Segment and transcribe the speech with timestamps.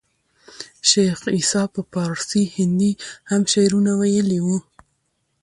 [0.89, 2.91] شېخ عیسي په پاړسي هندي
[3.29, 4.57] هم شعرونه ویلي وو.